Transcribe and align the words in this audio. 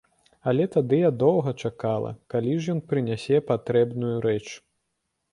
Але 0.51 0.63
тады 0.75 0.97
я 1.01 1.09
доўга 1.23 1.51
чакала, 1.67 2.13
калі 2.33 2.55
ж 2.63 2.73
ён 2.73 2.79
прынясе 2.93 3.37
патрэбную 3.51 4.15
рэч. 4.27 4.47